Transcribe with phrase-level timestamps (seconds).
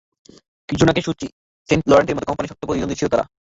[0.69, 1.27] কিছুদিন আগেও Gucci,
[1.69, 3.25] Saint লরেন্টের মতো কোম্পানির শক্ত প্রতিদ্বন্দ্বী ছিল তারা।